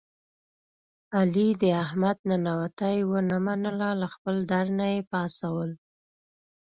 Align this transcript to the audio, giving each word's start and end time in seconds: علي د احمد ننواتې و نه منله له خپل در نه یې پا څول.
علي 1.17 1.49
د 1.61 1.63
احمد 1.83 2.17
ننواتې 2.29 2.95
و 3.09 3.13
نه 3.29 3.37
منله 3.45 3.89
له 4.01 4.07
خپل 4.13 4.35
در 4.51 4.65
نه 4.77 4.85
یې 4.93 4.99
پا 5.11 5.21
څول. 5.37 5.71